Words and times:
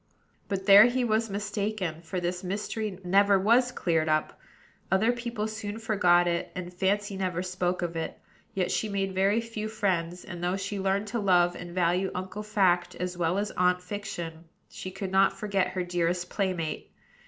But 0.47 0.65
there 0.65 0.85
he 0.85 1.03
was 1.03 1.29
mistaken; 1.29 2.01
for 2.01 2.19
this 2.19 2.43
mystery 2.43 2.99
never 3.03 3.37
was 3.37 3.71
cleared 3.71 4.09
up. 4.09 4.39
Other 4.91 5.11
people 5.11 5.47
soon 5.47 5.77
forgot 5.77 6.27
it, 6.27 6.51
and 6.55 6.73
Fancy 6.73 7.15
never 7.15 7.43
spoke 7.43 7.83
of 7.83 7.95
it; 7.95 8.17
yet 8.55 8.71
she 8.71 8.89
made 8.89 9.13
very 9.13 9.39
few 9.39 9.67
friends, 9.67 10.25
and, 10.25 10.43
though 10.43 10.57
she 10.57 10.79
learned 10.79 11.05
to 11.09 11.19
love 11.19 11.55
and 11.55 11.75
value 11.75 12.09
Uncle 12.15 12.41
Fact 12.41 12.95
as 12.95 13.15
well 13.15 13.37
as 13.37 13.51
Aunt 13.51 13.79
Fiction, 13.83 14.45
she 14.69 14.89
could 14.89 15.11
not 15.11 15.37
forget 15.37 15.67
her 15.67 15.83
dearest 15.83 16.31
playmate. 16.31 16.89